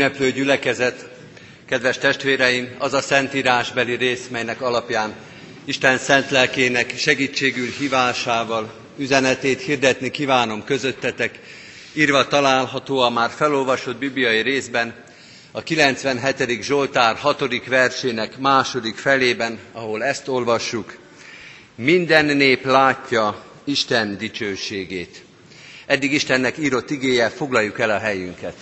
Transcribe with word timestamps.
ünneplő 0.00 0.30
gyülekezet, 0.32 1.08
kedves 1.66 1.98
testvéreim, 1.98 2.68
az 2.78 2.92
a 2.92 3.00
szentírásbeli 3.00 3.94
rész, 3.94 4.28
melynek 4.30 4.60
alapján 4.60 5.14
Isten 5.64 5.98
szent 5.98 6.30
lelkének 6.30 6.98
segítségül 6.98 7.68
hívásával 7.78 8.72
üzenetét 8.98 9.60
hirdetni 9.60 10.10
kívánom 10.10 10.64
közöttetek, 10.64 11.38
írva 11.92 12.26
található 12.28 12.98
a 12.98 13.10
már 13.10 13.30
felolvasott 13.30 13.96
bibliai 13.96 14.40
részben, 14.42 14.94
a 15.52 15.62
97. 15.62 16.62
Zsoltár 16.62 17.16
6. 17.16 17.66
versének 17.66 18.38
második 18.38 18.96
felében, 18.96 19.58
ahol 19.72 20.04
ezt 20.04 20.28
olvassuk, 20.28 20.96
minden 21.74 22.24
nép 22.36 22.64
látja 22.64 23.44
Isten 23.64 24.16
dicsőségét. 24.18 25.22
Eddig 25.86 26.12
Istennek 26.12 26.58
írott 26.58 26.90
igéje, 26.90 27.28
foglaljuk 27.28 27.78
el 27.80 27.90
a 27.90 27.98
helyünket. 27.98 28.54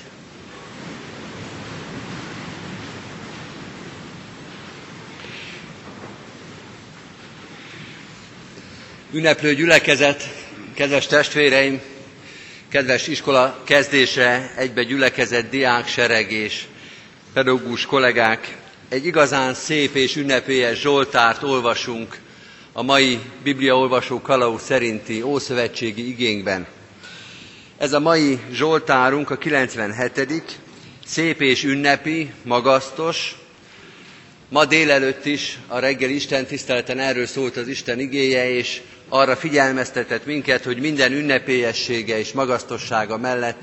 Ünneplő 9.12 9.54
gyülekezet, 9.54 10.22
kedves 10.74 11.06
testvéreim, 11.06 11.80
kedves 12.68 13.06
iskola 13.06 13.62
kezdése, 13.64 14.52
egybe 14.56 14.82
gyülekezett 14.82 15.50
diáksereg 15.50 16.32
és 16.32 16.62
pedagógus 17.32 17.86
kollégák, 17.86 18.56
egy 18.88 19.06
igazán 19.06 19.54
szép 19.54 19.94
és 19.94 20.16
ünnepélyes 20.16 20.80
Zsoltárt 20.80 21.42
olvasunk 21.42 22.18
a 22.72 22.82
mai 22.82 23.18
bibliaolvasó 23.42 24.20
kalauz 24.20 24.62
szerinti 24.62 25.22
ószövetségi 25.22 26.08
igénkben. 26.08 26.66
Ez 27.78 27.92
a 27.92 28.00
mai 28.00 28.38
Zsoltárunk, 28.52 29.30
a 29.30 29.36
97 29.38 30.58
szép 31.06 31.40
és 31.42 31.64
ünnepi, 31.64 32.30
magasztos. 32.42 33.36
Ma 34.48 34.64
délelőtt 34.64 35.24
is 35.24 35.58
a 35.66 35.78
reggel 35.78 36.10
Isten 36.10 36.46
tiszteleten 36.46 36.98
erről 36.98 37.26
szólt 37.26 37.56
az 37.56 37.68
Isten 37.68 38.00
igéje, 38.00 38.50
és 38.50 38.80
arra 39.08 39.36
figyelmeztetett 39.36 40.26
minket, 40.26 40.64
hogy 40.64 40.78
minden 40.80 41.12
ünnepélyessége 41.12 42.18
és 42.18 42.32
magasztossága 42.32 43.16
mellett 43.18 43.58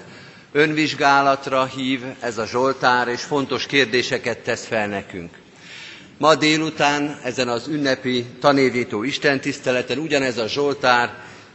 önvizsgálatra 0.51 1.65
hív 1.65 2.01
ez 2.19 2.38
a 2.38 2.45
Zsoltár, 2.45 3.07
és 3.07 3.21
fontos 3.21 3.66
kérdéseket 3.66 4.38
tesz 4.38 4.66
fel 4.66 4.88
nekünk. 4.88 5.33
Ma 6.17 6.35
délután 6.35 7.19
ezen 7.23 7.47
az 7.47 7.67
ünnepi 7.67 8.25
tanévító 8.39 9.03
istentiszteleten 9.03 9.97
ugyanez 9.97 10.38
a 10.38 10.47
Zsoltár 10.47 11.13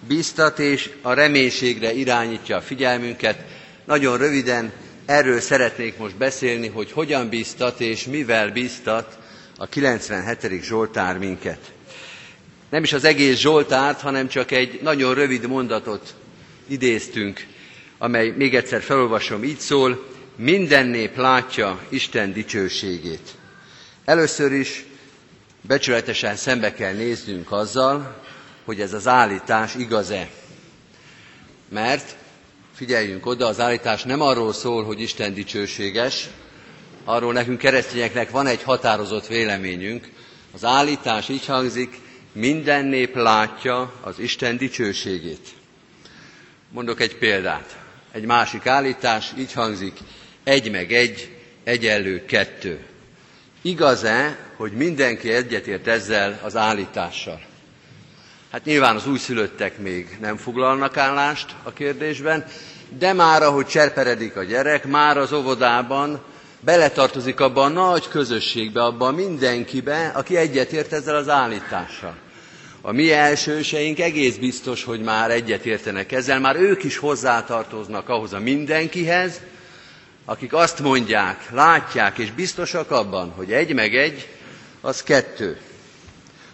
biztat 0.09 0.59
és 0.59 0.91
a 1.03 1.13
reménységre 1.13 1.93
irányítja 1.93 2.57
a 2.57 2.61
figyelmünket. 2.61 3.45
Nagyon 3.85 4.19
röviden 4.19 4.73
erről 5.07 5.41
szeretnék 5.41 5.99
most 5.99 6.17
beszélni, 6.17 6.69
hogy 6.69 6.93
hogyan 6.93 7.29
biztat 7.29 7.81
és 7.81 8.05
mivel 8.05 8.51
biztat 8.51 9.19
a 9.57 9.67
97. 9.67 10.63
Zsoltár 10.63 11.19
minket. 11.19 11.59
Nem 12.71 12.83
is 12.83 12.93
az 12.93 13.05
egész 13.05 13.39
Zsoltárt, 13.39 14.01
hanem 14.01 14.29
csak 14.29 14.51
egy 14.51 14.81
nagyon 14.83 15.15
rövid 15.15 15.47
mondatot 15.47 16.15
idéztünk, 16.69 17.47
amely 17.99 18.29
még 18.37 18.55
egyszer 18.55 18.83
felolvasom, 18.83 19.45
így 19.45 19.59
szól, 19.59 20.07
minden 20.37 20.87
nép 20.87 21.17
látja 21.17 21.81
Isten 21.89 22.33
dicsőségét. 22.33 23.35
Először 24.05 24.53
is 24.53 24.85
becsületesen 25.61 26.37
szembe 26.37 26.73
kell 26.75 26.93
néznünk 26.93 27.53
azzal, 27.53 28.23
hogy 28.65 28.81
ez 28.81 28.93
az 28.93 29.07
állítás 29.07 29.75
igaz-e. 29.75 30.29
Mert, 31.69 32.17
figyeljünk 32.75 33.27
oda, 33.27 33.47
az 33.47 33.61
állítás 33.61 34.03
nem 34.03 34.21
arról 34.21 34.53
szól, 34.53 34.85
hogy 34.85 35.01
Isten 35.01 35.35
dicsőséges, 35.35 36.29
arról 37.05 37.33
nekünk 37.33 37.59
keresztényeknek 37.59 38.31
van 38.31 38.47
egy 38.47 38.63
határozott 38.63 39.27
véleményünk. 39.27 40.09
Az 40.55 40.65
állítás 40.65 41.29
így 41.29 41.47
hangzik, 41.47 41.99
minden 42.33 42.85
nép 42.85 43.15
látja 43.15 43.93
az 44.01 44.19
Isten 44.19 44.57
dicsőségét. 44.57 45.49
Mondok 46.71 47.01
egy 47.01 47.17
példát. 47.17 47.79
Egy 48.13 48.25
másik 48.25 48.67
állítás 48.67 49.33
így 49.39 49.53
hangzik, 49.53 49.99
egy 50.45 50.71
meg 50.71 50.93
egy, 50.93 51.37
egyenlő 51.65 52.25
kettő. 52.25 52.79
Igaz-e, 53.63 54.39
hogy 54.57 54.73
mindenki 54.73 55.33
egyetért 55.33 55.87
ezzel 55.87 56.41
az 56.43 56.57
állítással? 56.57 57.41
Hát 58.51 58.65
nyilván 58.65 58.97
az 58.97 59.07
újszülöttek 59.07 59.79
még 59.79 60.17
nem 60.21 60.37
foglalnak 60.37 60.97
állást 60.97 61.55
a 61.63 61.73
kérdésben, 61.73 62.47
de 62.99 63.13
már 63.13 63.43
ahogy 63.43 63.67
cserperedik 63.67 64.37
a 64.37 64.43
gyerek, 64.43 64.85
már 64.87 65.19
az 65.19 65.33
óvodában 65.33 66.23
beletartozik 66.61 67.41
abba 67.41 67.63
a 67.63 67.69
nagy 67.69 68.09
közösségbe, 68.09 68.83
abba 68.83 69.07
a 69.07 69.11
mindenkibe, 69.13 70.13
aki 70.15 70.37
egyetért 70.37 70.93
ezzel 70.93 71.17
az 71.17 71.29
állítással. 71.29 72.15
A 72.83 72.93
mi 72.93 73.13
elsőseink 73.13 73.99
egész 74.01 74.37
biztos, 74.37 74.85
hogy 74.85 75.01
már 75.01 75.31
egyetértenek 75.31 76.13
ezzel, 76.13 76.41
már 76.41 76.57
ők 76.57 76.85
is 76.85 76.97
hozzátartoznak 76.97 78.09
ahhoz 78.09 78.33
a 78.33 78.39
mindenkihez, 78.39 79.41
akik 80.25 80.53
azt 80.53 80.81
mondják, 80.81 81.51
látják 81.51 82.19
és 82.19 82.31
biztosak 82.33 82.91
abban, 82.91 83.31
hogy 83.37 83.53
egy 83.53 83.75
meg 83.75 83.97
egy, 83.97 84.29
az 84.81 85.03
kettő. 85.03 85.59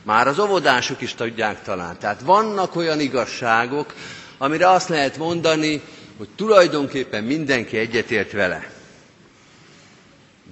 Már 0.03 0.29
az 0.29 0.39
óvodások 0.39 1.01
is 1.01 1.15
tudják 1.15 1.63
talán. 1.63 1.99
Tehát 1.99 2.21
vannak 2.21 2.77
olyan 2.77 3.01
igazságok, 3.01 3.95
amire 4.39 4.69
azt 4.71 4.89
lehet 4.89 5.17
mondani, 5.17 5.81
hogy 6.19 6.29
tulajdonképpen 6.37 7.25
mindenki 7.25 7.77
egyetért 7.79 8.33
vele. 8.33 8.76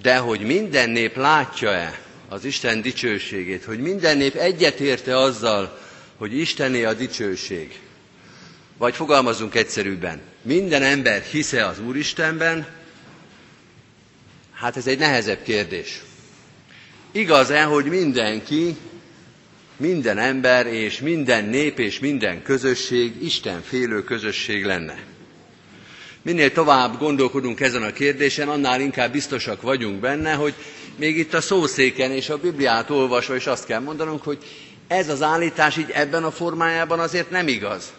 De 0.03 0.17
hogy 0.17 0.41
minden 0.41 0.91
nép 0.91 1.17
látja-e 1.17 2.01
az 2.29 2.45
Isten 2.45 2.83
dicsőségét, 2.83 3.65
hogy 3.65 3.79
minden 3.79 4.17
nép 4.17 4.35
egyetérte 4.35 5.19
azzal, 5.19 5.79
hogy 6.17 6.39
Istené 6.39 6.85
a 6.85 6.95
dicsőség, 6.95 7.79
vagy 8.79 8.95
fogalmazunk 8.95 9.55
egyszerűbben, 9.55 10.21
minden 10.43 10.83
ember 10.83 11.23
hisze 11.23 11.67
az 11.67 11.79
Úristenben, 11.81 12.67
hát 14.53 14.77
ez 14.77 14.87
egy 14.87 14.99
nehezebb 14.99 15.43
kérdés. 15.43 16.03
Igaz-e, 17.13 17.63
hogy 17.63 17.85
mindenki, 17.85 18.77
minden 19.77 20.19
ember 20.19 20.67
és 20.67 21.01
minden 21.01 21.45
nép 21.45 21.79
és 21.79 21.99
minden 21.99 22.43
közösség 22.43 23.23
Isten 23.23 23.63
félő 23.63 24.03
közösség 24.05 24.65
lenne? 24.65 25.14
Minél 26.25 26.53
tovább 26.53 26.99
gondolkodunk 26.99 27.61
ezen 27.61 27.83
a 27.83 27.93
kérdésen, 27.93 28.49
annál 28.49 28.81
inkább 28.81 29.13
biztosak 29.13 29.63
vagyunk 29.63 30.01
benne, 30.01 30.33
hogy 30.33 30.55
még 30.97 31.17
itt 31.17 31.35
a 31.35 31.41
szószéken 31.41 32.11
és 32.11 32.29
a 32.29 32.39
Bibliát 32.39 32.91
olvasva 32.91 33.35
is 33.37 33.47
azt 33.47 33.67
kell 33.67 33.81
mondanunk, 33.81 34.23
hogy 34.23 34.39
ez 34.87 35.09
az 35.09 35.23
állítás 35.23 35.77
így 35.77 35.91
ebben 35.91 36.25
a 36.25 36.31
formájában 36.31 37.01
azért 37.01 37.31
nem 37.31 37.49
igaz. 37.49 37.93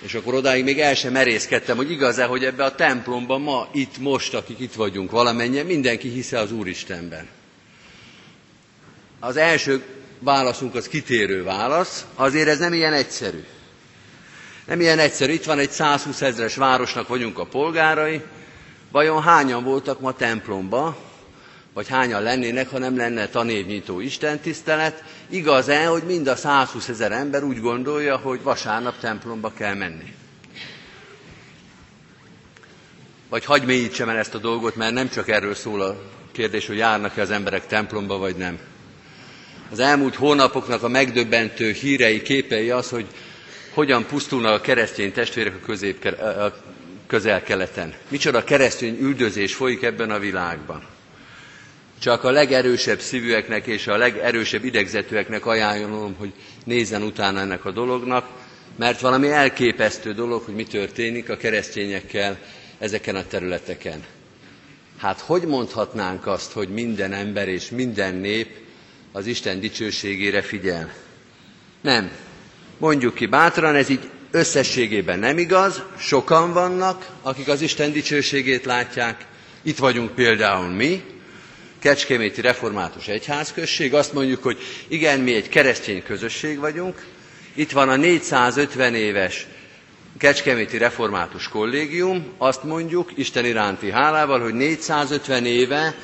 És 0.00 0.14
akkor 0.14 0.34
odáig 0.34 0.64
még 0.64 0.80
el 0.80 0.94
sem 0.94 1.12
merészkedtem, 1.12 1.76
hogy 1.76 1.90
igaz-e, 1.90 2.24
hogy 2.24 2.44
ebbe 2.44 2.64
a 2.64 2.74
templomban 2.74 3.40
ma, 3.40 3.68
itt, 3.72 3.98
most, 3.98 4.34
akik 4.34 4.58
itt 4.58 4.74
vagyunk 4.74 5.10
valamennyien, 5.10 5.66
mindenki 5.66 6.08
hisze 6.08 6.38
az 6.38 6.52
Úristenben. 6.52 7.28
Az 9.20 9.36
első 9.36 9.82
válaszunk 10.18 10.74
az 10.74 10.88
kitérő 10.88 11.42
válasz, 11.42 12.04
azért 12.14 12.48
ez 12.48 12.58
nem 12.58 12.72
ilyen 12.72 12.92
egyszerű. 12.92 13.44
Nem 14.64 14.80
ilyen 14.80 14.98
egyszerű. 14.98 15.32
Itt 15.32 15.44
van 15.44 15.58
egy 15.58 15.70
120 15.70 16.20
ezeres 16.20 16.56
városnak 16.56 17.08
vagyunk 17.08 17.38
a 17.38 17.44
polgárai. 17.46 18.20
Vajon 18.90 19.22
hányan 19.22 19.64
voltak 19.64 20.00
ma 20.00 20.12
templomba, 20.12 20.96
vagy 21.72 21.88
hányan 21.88 22.22
lennének, 22.22 22.68
ha 22.70 22.78
nem 22.78 22.96
lenne 22.96 23.28
tanévnyitó 23.28 24.00
istentisztelet? 24.00 25.04
Igaz-e, 25.28 25.84
hogy 25.86 26.02
mind 26.02 26.26
a 26.26 26.36
120 26.36 26.88
ezer 26.88 27.12
ember 27.12 27.42
úgy 27.42 27.60
gondolja, 27.60 28.16
hogy 28.16 28.42
vasárnap 28.42 28.98
templomba 28.98 29.52
kell 29.52 29.74
menni? 29.74 30.14
Vagy 33.28 33.44
hagyj 33.44 33.64
mélyítsem 33.64 34.08
el 34.08 34.16
ezt 34.18 34.34
a 34.34 34.38
dolgot, 34.38 34.76
mert 34.76 34.92
nem 34.92 35.08
csak 35.08 35.28
erről 35.28 35.54
szól 35.54 35.80
a 35.80 35.96
kérdés, 36.32 36.66
hogy 36.66 36.76
járnak-e 36.76 37.20
az 37.20 37.30
emberek 37.30 37.66
templomba, 37.66 38.18
vagy 38.18 38.36
nem. 38.36 38.58
Az 39.70 39.78
elmúlt 39.78 40.14
hónapoknak 40.14 40.82
a 40.82 40.88
megdöbbentő 40.88 41.70
hírei, 41.70 42.22
képei 42.22 42.70
az, 42.70 42.88
hogy 42.88 43.06
hogyan 43.74 44.06
pusztulnak 44.06 44.52
a 44.52 44.60
keresztény 44.60 45.12
testvérek 45.12 45.54
a, 45.54 45.64
közép, 45.66 46.04
a 46.20 46.54
közel-keleten. 47.06 47.94
Micsoda 48.08 48.44
keresztény 48.44 48.98
üldözés 49.00 49.54
folyik 49.54 49.82
ebben 49.82 50.10
a 50.10 50.18
világban. 50.18 50.82
Csak 52.00 52.24
a 52.24 52.30
legerősebb 52.30 53.00
szívűeknek 53.00 53.66
és 53.66 53.86
a 53.86 53.96
legerősebb 53.96 54.64
idegzetűeknek 54.64 55.46
ajánlom, 55.46 56.14
hogy 56.18 56.32
nézzen 56.64 57.02
utána 57.02 57.40
ennek 57.40 57.64
a 57.64 57.70
dolognak, 57.70 58.28
mert 58.76 59.00
valami 59.00 59.28
elképesztő 59.30 60.12
dolog, 60.12 60.42
hogy 60.44 60.54
mi 60.54 60.64
történik 60.64 61.28
a 61.28 61.36
keresztényekkel 61.36 62.38
ezeken 62.78 63.16
a 63.16 63.26
területeken. 63.26 64.04
Hát 64.98 65.20
hogy 65.20 65.42
mondhatnánk 65.42 66.26
azt, 66.26 66.52
hogy 66.52 66.68
minden 66.68 67.12
ember 67.12 67.48
és 67.48 67.70
minden 67.70 68.14
nép 68.14 68.56
az 69.12 69.26
Isten 69.26 69.60
dicsőségére 69.60 70.42
figyel? 70.42 70.92
Nem. 71.80 72.10
Mondjuk 72.78 73.14
ki 73.14 73.26
bátran, 73.26 73.74
ez 73.74 73.88
így 73.88 74.10
összességében 74.30 75.18
nem 75.18 75.38
igaz, 75.38 75.82
sokan 75.98 76.52
vannak, 76.52 77.06
akik 77.22 77.48
az 77.48 77.60
Isten 77.60 77.92
dicsőségét 77.92 78.64
látják, 78.64 79.26
Itt 79.64 79.78
vagyunk 79.78 80.10
például 80.14 80.68
mi, 80.68 81.02
Kecskeméti 81.78 82.40
Református 82.40 83.08
Egyházközség, 83.08 83.94
azt 83.94 84.12
mondjuk, 84.12 84.42
hogy 84.42 84.58
igen, 84.88 85.20
mi 85.20 85.34
egy 85.34 85.48
keresztény 85.48 86.02
közösség 86.02 86.58
vagyunk, 86.58 87.06
itt 87.54 87.70
van 87.70 87.88
a 87.88 87.96
450 87.96 88.94
éves 88.94 89.46
Kecskeméti 90.18 90.78
Református 90.78 91.48
Kollégium, 91.48 92.32
azt 92.38 92.62
mondjuk 92.62 93.10
Isten 93.14 93.44
iránti 93.44 93.90
hálával, 93.90 94.40
hogy 94.40 94.54
450 94.54 95.46
éve 95.46 95.94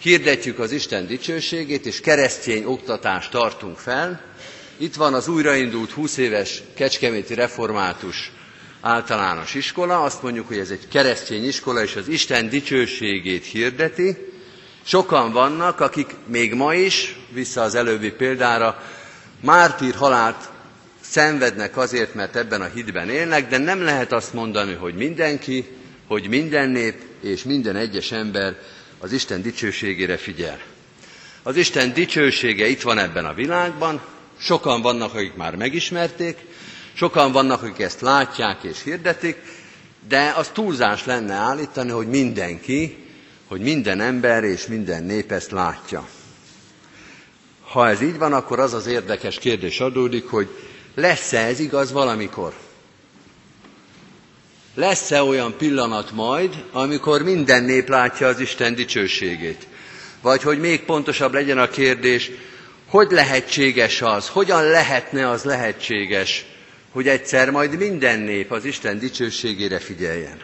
hirdetjük 0.00 0.58
az 0.58 0.72
Isten 0.72 1.06
dicsőségét, 1.06 1.86
és 1.86 2.00
keresztény 2.00 2.64
oktatást 2.64 3.30
tartunk 3.30 3.76
fel. 3.78 4.20
Itt 4.82 4.94
van 4.94 5.14
az 5.14 5.28
újraindult 5.28 5.90
20 5.90 6.16
éves 6.16 6.62
Kecskeméti 6.74 7.34
Református 7.34 8.30
általános 8.80 9.54
iskola, 9.54 10.02
azt 10.02 10.22
mondjuk, 10.22 10.46
hogy 10.48 10.58
ez 10.58 10.70
egy 10.70 10.88
keresztény 10.88 11.44
iskola, 11.44 11.82
és 11.82 11.96
az 11.96 12.08
Isten 12.08 12.48
dicsőségét 12.48 13.44
hirdeti. 13.44 14.16
Sokan 14.84 15.32
vannak, 15.32 15.80
akik 15.80 16.14
még 16.26 16.54
ma 16.54 16.74
is, 16.74 17.16
vissza 17.32 17.60
az 17.62 17.74
előbbi 17.74 18.10
példára, 18.10 18.82
mártír 19.40 19.94
halált 19.94 20.48
szenvednek 21.00 21.76
azért, 21.76 22.14
mert 22.14 22.36
ebben 22.36 22.60
a 22.60 22.70
hitben 22.74 23.08
élnek, 23.08 23.48
de 23.48 23.58
nem 23.58 23.82
lehet 23.82 24.12
azt 24.12 24.32
mondani, 24.34 24.72
hogy 24.74 24.94
mindenki, 24.94 25.64
hogy 26.06 26.28
minden 26.28 26.68
nép 26.70 26.94
és 27.20 27.42
minden 27.42 27.76
egyes 27.76 28.12
ember 28.12 28.56
az 28.98 29.12
Isten 29.12 29.42
dicsőségére 29.42 30.16
figyel. 30.16 30.58
Az 31.42 31.56
Isten 31.56 31.92
dicsősége 31.92 32.66
itt 32.66 32.82
van 32.82 32.98
ebben 32.98 33.24
a 33.24 33.34
világban, 33.34 34.00
sokan 34.42 34.82
vannak, 34.82 35.14
akik 35.14 35.34
már 35.34 35.54
megismerték, 35.56 36.36
sokan 36.92 37.32
vannak, 37.32 37.62
akik 37.62 37.78
ezt 37.78 38.00
látják 38.00 38.62
és 38.62 38.82
hirdetik, 38.82 39.36
de 40.08 40.32
az 40.36 40.48
túlzás 40.52 41.04
lenne 41.04 41.34
állítani, 41.34 41.90
hogy 41.90 42.08
mindenki, 42.08 42.96
hogy 43.48 43.60
minden 43.60 44.00
ember 44.00 44.44
és 44.44 44.66
minden 44.66 45.04
nép 45.04 45.32
ezt 45.32 45.50
látja. 45.50 46.08
Ha 47.68 47.88
ez 47.88 48.02
így 48.02 48.18
van, 48.18 48.32
akkor 48.32 48.58
az 48.60 48.72
az 48.74 48.86
érdekes 48.86 49.38
kérdés 49.38 49.80
adódik, 49.80 50.26
hogy 50.28 50.48
lesz-e 50.94 51.38
ez 51.46 51.58
igaz 51.60 51.92
valamikor? 51.92 52.54
Lesz-e 54.74 55.22
olyan 55.22 55.54
pillanat 55.56 56.10
majd, 56.12 56.64
amikor 56.72 57.22
minden 57.22 57.64
nép 57.64 57.88
látja 57.88 58.26
az 58.26 58.40
Isten 58.40 58.74
dicsőségét? 58.74 59.66
Vagy 60.20 60.42
hogy 60.42 60.58
még 60.58 60.84
pontosabb 60.84 61.32
legyen 61.32 61.58
a 61.58 61.68
kérdés, 61.68 62.30
hogy 62.92 63.10
lehetséges 63.10 64.02
az, 64.02 64.28
hogyan 64.28 64.64
lehetne 64.64 65.28
az 65.28 65.42
lehetséges, 65.44 66.44
hogy 66.90 67.08
egyszer 67.08 67.50
majd 67.50 67.76
minden 67.76 68.18
nép 68.18 68.50
az 68.52 68.64
Isten 68.64 68.98
dicsőségére 68.98 69.78
figyeljen? 69.78 70.40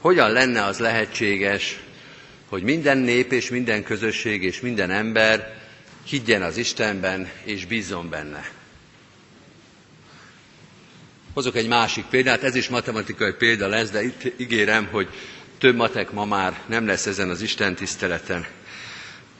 Hogyan 0.00 0.30
lenne 0.30 0.64
az 0.64 0.78
lehetséges, 0.78 1.80
hogy 2.48 2.62
minden 2.62 2.98
nép 2.98 3.32
és 3.32 3.50
minden 3.50 3.82
közösség 3.82 4.42
és 4.42 4.60
minden 4.60 4.90
ember 4.90 5.56
higgyen 6.06 6.42
az 6.42 6.56
Istenben 6.56 7.30
és 7.44 7.64
bízzon 7.66 8.08
benne? 8.10 8.50
Hozok 11.34 11.56
egy 11.56 11.68
másik 11.68 12.04
példát, 12.04 12.42
ez 12.42 12.54
is 12.54 12.68
matematikai 12.68 13.32
példa 13.32 13.66
lesz, 13.68 13.90
de 13.90 14.02
itt 14.02 14.32
ígérem, 14.40 14.88
hogy 14.90 15.08
több 15.58 15.76
matek 15.76 16.10
ma 16.10 16.24
már 16.24 16.60
nem 16.66 16.86
lesz 16.86 17.06
ezen 17.06 17.30
az 17.30 17.40
Isten 17.42 17.74
tiszteleten. 17.74 18.46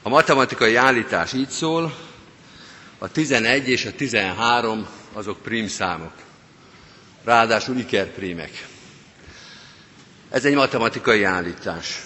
A 0.01 0.09
matematikai 0.09 0.75
állítás 0.75 1.33
így 1.33 1.49
szól, 1.49 1.95
a 2.97 3.07
11 3.11 3.69
és 3.69 3.85
a 3.85 3.91
13 3.95 4.87
azok 5.13 5.41
prímszámok, 5.41 6.13
ráadásul 7.23 7.77
ikerprímek. 7.77 8.67
Ez 10.29 10.45
egy 10.45 10.53
matematikai 10.55 11.23
állítás. 11.23 11.99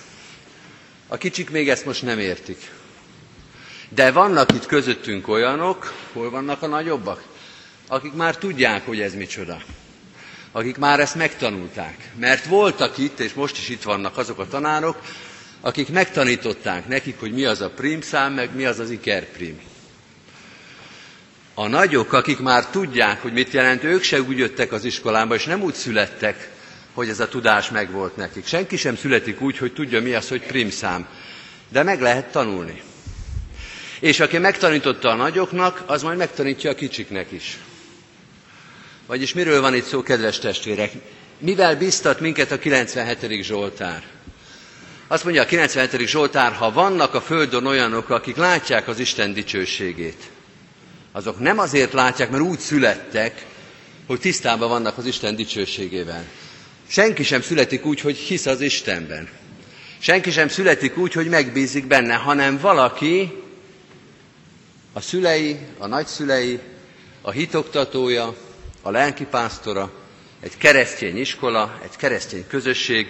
A 1.07 1.17
kicsik 1.17 1.49
még 1.49 1.69
ezt 1.69 1.85
most 1.85 2.01
nem 2.01 2.19
értik. 2.19 2.71
De 3.89 4.11
vannak 4.11 4.51
itt 4.51 4.65
közöttünk 4.65 5.27
olyanok, 5.27 5.93
hol 6.13 6.29
vannak 6.29 6.61
a 6.61 6.67
nagyobbak? 6.67 7.33
akik 7.87 8.13
már 8.13 8.37
tudják, 8.37 8.85
hogy 8.85 9.01
ez 9.01 9.13
micsoda. 9.13 9.57
Akik 10.51 10.77
már 10.77 10.99
ezt 10.99 11.15
megtanulták. 11.15 12.11
Mert 12.19 12.45
voltak 12.45 12.97
itt, 12.97 13.19
és 13.19 13.33
most 13.33 13.57
is 13.57 13.69
itt 13.69 13.83
vannak 13.83 14.17
azok 14.17 14.39
a 14.39 14.47
tanárok, 14.47 15.01
akik 15.61 15.89
megtanították 15.89 16.87
nekik, 16.87 17.19
hogy 17.19 17.31
mi 17.31 17.45
az 17.45 17.61
a 17.61 17.71
szám, 18.01 18.33
meg 18.33 18.55
mi 18.55 18.65
az 18.65 18.79
az 18.79 18.89
ikerprim. 18.89 19.59
A 21.53 21.67
nagyok, 21.67 22.13
akik 22.13 22.39
már 22.39 22.65
tudják, 22.69 23.21
hogy 23.21 23.33
mit 23.33 23.51
jelent, 23.51 23.83
ők 23.83 24.03
se 24.03 24.21
úgy 24.21 24.37
jöttek 24.37 24.71
az 24.71 24.83
iskolába, 24.85 25.35
és 25.35 25.45
nem 25.45 25.61
úgy 25.61 25.73
születtek, 25.73 26.49
hogy 26.93 27.09
ez 27.09 27.19
a 27.19 27.27
tudás 27.27 27.69
megvolt 27.69 28.15
nekik. 28.15 28.45
Senki 28.45 28.77
sem 28.77 28.95
születik 28.95 29.41
úgy, 29.41 29.57
hogy 29.57 29.73
tudja 29.73 30.01
mi 30.01 30.13
az, 30.13 30.27
hogy 30.27 30.67
szám. 30.71 31.07
De 31.69 31.83
meg 31.83 32.01
lehet 32.01 32.31
tanulni. 32.31 32.81
És 33.99 34.19
aki 34.19 34.37
megtanította 34.37 35.09
a 35.09 35.15
nagyoknak, 35.15 35.83
az 35.85 36.03
majd 36.03 36.17
megtanítja 36.17 36.69
a 36.69 36.75
kicsiknek 36.75 37.31
is. 37.31 37.57
Vagyis 39.05 39.33
miről 39.33 39.61
van 39.61 39.75
itt 39.75 39.83
szó, 39.85 40.01
kedves 40.03 40.39
testvérek? 40.39 40.91
Mivel 41.37 41.77
biztat 41.77 42.19
minket 42.19 42.51
a 42.51 42.59
97. 42.59 43.43
Zsoltár? 43.43 44.03
Azt 45.07 45.23
mondja 45.23 45.41
a 45.41 45.45
97. 45.45 46.07
Zsoltár, 46.07 46.51
ha 46.53 46.71
vannak 46.71 47.13
a 47.13 47.21
földön 47.21 47.65
olyanok, 47.65 48.09
akik 48.09 48.35
látják 48.35 48.87
az 48.87 48.99
Isten 48.99 49.33
dicsőségét, 49.33 50.29
azok 51.11 51.39
nem 51.39 51.59
azért 51.59 51.93
látják, 51.93 52.29
mert 52.29 52.43
úgy 52.43 52.59
születtek, 52.59 53.45
hogy 54.07 54.19
tisztában 54.19 54.69
vannak 54.69 54.97
az 54.97 55.05
Isten 55.05 55.35
dicsőségével. 55.35 56.23
Senki 56.87 57.23
sem 57.23 57.41
születik 57.41 57.85
úgy, 57.85 57.99
hogy 58.01 58.17
hisz 58.17 58.45
az 58.45 58.61
Istenben. 58.61 59.29
Senki 59.99 60.31
sem 60.31 60.47
születik 60.47 60.97
úgy, 60.97 61.13
hogy 61.13 61.27
megbízik 61.29 61.85
benne, 61.87 62.13
hanem 62.13 62.57
valaki, 62.57 63.31
a 64.93 65.01
szülei, 65.01 65.57
a 65.77 65.87
nagyszülei, 65.87 66.59
a 67.21 67.31
hitoktatója, 67.31 68.35
a 68.81 68.89
lelkipásztora, 68.91 69.91
egy 70.41 70.57
keresztény 70.57 71.17
iskola, 71.17 71.79
egy 71.83 71.95
keresztény 71.95 72.47
közösség, 72.47 73.07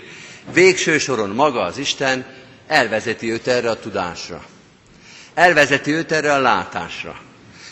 végső 0.53 0.97
soron 0.97 1.29
maga 1.29 1.61
az 1.61 1.77
Isten 1.77 2.25
elvezeti 2.67 3.31
őt 3.31 3.47
erre 3.47 3.69
a 3.69 3.79
tudásra. 3.79 4.45
Elvezeti 5.33 5.91
őt 5.91 6.11
erre 6.11 6.33
a 6.33 6.39
látásra. 6.39 7.19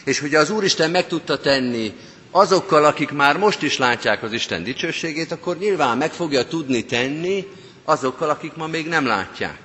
És 0.05 0.19
hogyha 0.19 0.39
az 0.39 0.49
Úristen 0.49 0.91
meg 0.91 1.07
tudta 1.07 1.39
tenni 1.39 1.93
azokkal, 2.31 2.85
akik 2.85 3.11
már 3.11 3.37
most 3.37 3.61
is 3.61 3.77
látják 3.77 4.23
az 4.23 4.31
Isten 4.31 4.63
dicsőségét, 4.63 5.31
akkor 5.31 5.57
nyilván 5.57 5.97
meg 5.97 6.11
fogja 6.11 6.45
tudni 6.45 6.85
tenni 6.85 7.47
azokkal, 7.83 8.29
akik 8.29 8.53
ma 8.55 8.67
még 8.67 8.87
nem 8.87 9.05
látják. 9.05 9.59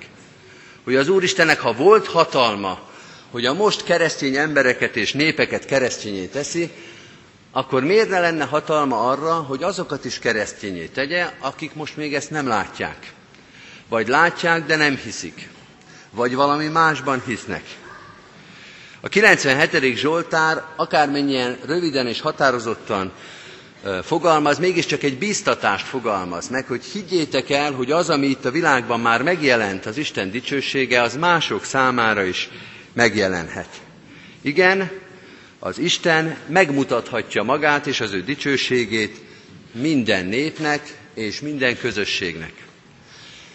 Hogy 0.85 0.97
az 0.97 1.09
Úristennek, 1.09 1.61
ha 1.61 1.73
volt 1.73 2.07
hatalma, 2.07 2.79
hogy 3.31 3.45
a 3.47 3.55
most 3.55 3.85
keresztény 3.85 4.37
embereket 4.37 4.97
és 4.97 5.13
népeket 5.13 5.65
keresztényé 5.65 6.25
teszi, 6.27 6.71
akkor 7.53 7.85
miért 7.85 8.09
ne 8.09 8.21
lenne 8.21 8.45
hatalma 8.45 9.09
arra, 9.09 9.33
hogy 9.35 9.63
azokat 9.63 10.05
is 10.05 10.19
keresztényé 10.19 10.87
tegye, 10.87 11.31
akik 11.41 11.75
most 11.75 11.97
még 11.97 12.15
ezt 12.15 12.31
nem 12.31 12.47
látják? 12.47 13.13
Vagy 13.89 14.09
látják, 14.09 14.67
de 14.67 14.77
nem 14.77 14.97
hiszik. 14.97 15.49
Vagy 16.11 16.35
valami 16.35 16.67
másban 16.67 17.23
hisznek. 17.27 17.63
A 19.01 19.09
97. 19.09 19.97
Zsoltár 19.97 20.63
akármennyien 20.77 21.59
röviden 21.67 22.07
és 22.07 22.21
határozottan 22.21 23.13
fogalmaz, 24.03 24.59
mégiscsak 24.59 25.03
egy 25.03 25.19
bíztatást 25.19 25.87
fogalmaz 25.87 26.49
meg, 26.49 26.67
hogy 26.67 26.85
higgyétek 26.85 27.51
el, 27.51 27.73
hogy 27.73 27.91
az, 27.91 28.11
ami 28.11 28.27
itt 28.27 28.45
a 28.45 28.51
világban 28.51 29.01
már 29.01 29.23
megjelent, 29.23 29.87
az 29.87 29.97
Isten 29.97 30.31
dicsősége, 30.31 31.03
az 31.03 31.17
mások 31.17 31.65
számára 31.65 32.23
is 32.23 32.49
megjelenhet. 32.93 33.69
Igen, 34.43 34.91
az 35.59 35.79
Isten 35.79 36.37
megmutathatja 36.47 37.43
magát 37.43 37.87
és 37.87 38.01
az 38.01 38.13
ő 38.13 38.23
dicsőségét 38.23 39.21
minden 39.73 40.27
népnek 40.27 40.97
és 41.15 41.41
minden 41.41 41.79
közösségnek. 41.79 42.53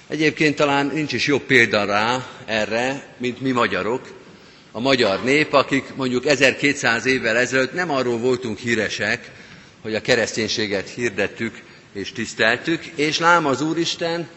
Egyébként 0.07 0.55
talán 0.55 0.85
nincs 0.93 1.13
is 1.13 1.27
jobb 1.27 1.41
példa 1.41 1.85
rá 1.85 2.27
erre, 2.45 3.15
mint 3.17 3.41
mi 3.41 3.51
magyarok. 3.51 4.21
A 4.71 4.79
magyar 4.79 5.23
nép, 5.23 5.53
akik 5.53 5.95
mondjuk 5.95 6.25
1200 6.25 7.05
évvel 7.05 7.37
ezelőtt 7.37 7.73
nem 7.73 7.91
arról 7.91 8.17
voltunk 8.17 8.57
híresek, 8.57 9.31
hogy 9.81 9.95
a 9.95 10.01
kereszténységet 10.01 10.89
hirdettük 10.89 11.61
és 11.93 12.11
tiszteltük, 12.11 12.85
és 12.85 13.19
lám 13.19 13.45
az 13.45 13.61
Úristen, 13.61 14.27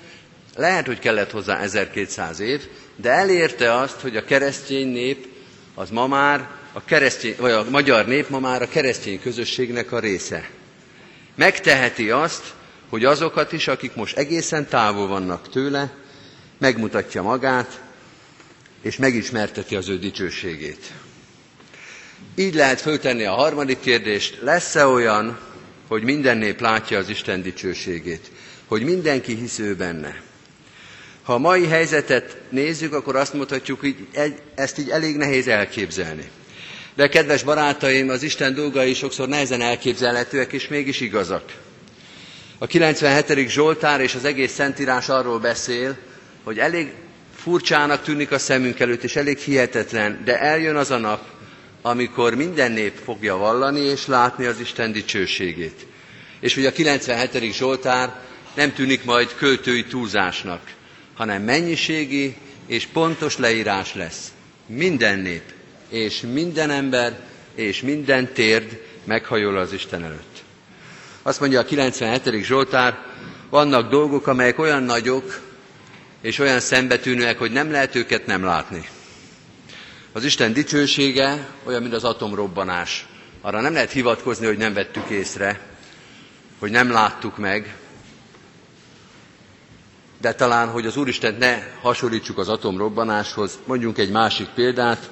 lehet, 0.57 0.87
hogy 0.87 0.99
kellett 0.99 1.31
hozzá 1.31 1.61
1200 1.61 2.41
év, 2.41 2.61
de 2.97 3.11
elérte 3.11 3.75
azt, 3.75 4.01
hogy 4.01 4.17
a 4.17 4.25
keresztény 4.25 4.89
nép 4.89 5.27
az 5.75 5.91
ma 5.91 6.07
már 6.07 6.49
a, 6.77 6.85
keresztény, 6.85 7.35
vagy 7.39 7.51
a 7.53 7.65
magyar 7.71 8.07
nép 8.07 8.29
ma 8.29 8.39
már 8.39 8.63
a 8.63 8.69
keresztény 8.69 9.21
közösségnek 9.21 9.93
a 9.93 9.99
része. 9.99 10.51
Megteheti 11.35 12.11
azt, 12.11 12.55
hogy 12.89 13.05
azokat 13.05 13.53
is, 13.53 13.69
akik 13.69 13.95
most 13.95 14.17
egészen 14.17 14.69
távol 14.69 15.07
vannak 15.09 15.49
tőle, 15.49 15.95
megmutatja 16.59 17.23
magát, 17.23 17.81
és 18.83 18.97
megismerteti 18.97 19.77
az 19.77 19.89
ő 19.89 19.99
dicsőségét. 19.99 20.93
Így 22.35 22.55
lehet 22.55 22.81
föltenni 22.81 23.25
a 23.25 23.33
harmadik 23.35 23.81
kérdést, 23.81 24.39
lesz-e 24.43 24.87
olyan, 24.87 25.39
hogy 25.89 26.03
minden 26.03 26.39
nép 26.39 26.61
látja 26.61 26.99
az 26.99 27.09
Isten 27.09 27.43
dicsőségét? 27.43 28.31
hogy 28.67 28.83
mindenki 28.83 29.35
hisz 29.35 29.59
ő 29.59 29.75
benne. 29.75 30.21
Ha 31.23 31.35
a 31.35 31.39
mai 31.39 31.67
helyzetet 31.67 32.37
nézzük, 32.51 32.93
akkor 32.93 33.17
azt 33.17 33.33
mondhatjuk, 33.35 33.81
hogy 33.81 33.97
ezt 34.55 34.79
így 34.79 34.91
elég 34.91 35.17
nehéz 35.17 35.49
elképzelni. 35.49 36.31
De 36.97 37.09
kedves 37.09 37.43
barátaim, 37.43 38.09
az 38.09 38.23
Isten 38.23 38.55
dolgai 38.55 38.95
sokszor 38.95 39.29
nehezen 39.29 39.61
elképzelhetőek, 39.61 40.53
és 40.53 40.69
mégis 40.69 41.01
igazak. 41.01 41.53
A 42.59 42.67
97. 42.67 43.49
Zsoltár 43.49 44.01
és 44.01 44.15
az 44.15 44.25
egész 44.25 44.53
Szentírás 44.53 45.09
arról 45.09 45.39
beszél, 45.39 45.97
hogy 46.45 46.59
elég 46.59 46.93
furcsának 47.35 48.03
tűnik 48.03 48.31
a 48.31 48.39
szemünk 48.39 48.81
előtt, 48.81 49.03
és 49.03 49.17
elég 49.17 49.39
hihetetlen, 49.39 50.23
de 50.25 50.41
eljön 50.41 50.77
az 50.77 50.91
a 50.91 50.99
nap, 50.99 51.25
amikor 51.83 52.35
minden 52.35 52.73
nép 52.73 52.93
fogja 53.05 53.37
vallani 53.37 53.81
és 53.81 54.07
látni 54.07 54.45
az 54.45 54.61
Isten 54.61 54.93
dicsőségét. 54.93 55.87
És 56.41 56.55
hogy 56.55 56.67
a 56.67 56.73
97. 56.73 57.53
Zsoltár 57.53 58.21
nem 58.55 58.73
tűnik 58.73 59.05
majd 59.05 59.35
költői 59.35 59.85
túlzásnak, 59.85 60.61
hanem 61.15 61.43
mennyiségi 61.43 62.37
és 62.67 62.87
pontos 62.87 63.37
leírás 63.39 63.95
lesz. 63.95 64.33
Minden 64.67 65.19
nép, 65.19 65.43
és 65.89 66.21
minden 66.33 66.71
ember, 66.71 67.21
és 67.55 67.81
minden 67.83 68.33
térd 68.33 68.81
meghajol 69.05 69.57
az 69.59 69.73
Isten 69.73 70.05
előtt. 70.05 70.43
Azt 71.23 71.41
mondja 71.41 71.61
a 71.61 71.65
97. 71.65 72.43
Zsoltár, 72.45 72.99
vannak 73.51 73.91
dolgok, 73.91 74.27
amelyek 74.27 74.59
olyan 74.59 74.83
nagyok, 74.83 75.41
és 76.21 76.39
olyan 76.39 76.61
szembetűnőek, 76.61 77.39
hogy 77.39 77.53
nem 77.53 77.71
lehet 77.71 77.95
őket 77.95 78.27
nem 78.27 78.45
látni. 78.45 78.89
Az 80.13 80.25
Isten 80.25 80.53
dicsősége 80.53 81.49
olyan, 81.65 81.83
mint 81.83 81.95
az 81.95 82.05
atomrobbanás. 82.05 83.07
Arra 83.41 83.61
nem 83.61 83.73
lehet 83.73 83.91
hivatkozni, 83.93 84.47
hogy 84.47 84.57
nem 84.57 84.75
vettük 84.75 85.09
észre, 85.09 85.61
hogy 86.59 86.71
nem 86.71 86.91
láttuk 86.91 87.37
meg, 87.39 87.77
de 90.21 90.35
talán, 90.35 90.69
hogy 90.69 90.87
az 90.87 90.97
Úristen 90.97 91.35
ne 91.39 91.59
hasonlítsuk 91.81 92.39
az 92.39 92.49
atomrobbanáshoz, 92.49 93.59
mondjunk 93.65 93.99
egy 93.99 94.11
másik 94.11 94.47
példát, 94.49 95.11